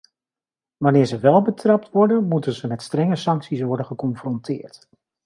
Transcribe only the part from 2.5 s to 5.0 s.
ze met strenge sancties worden geconfronteerd.